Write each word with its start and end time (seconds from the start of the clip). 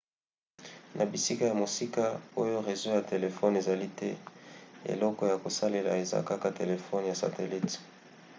na 0.95 1.03
bisika 1.11 1.43
ya 1.49 1.55
mosika 1.61 2.03
oyo 2.43 2.57
rezo 2.67 2.87
ya 2.95 3.01
telefone 3.11 3.55
ezali 3.61 3.87
te 3.99 4.09
eloko 4.93 5.21
ya 5.31 5.37
kosalela 5.43 5.91
eza 6.03 6.17
kaka 6.29 6.49
telefone 6.59 7.05
ya 7.11 7.19
satelite 7.23 7.75